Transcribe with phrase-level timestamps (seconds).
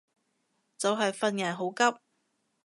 [0.79, 1.95] 就係份人好急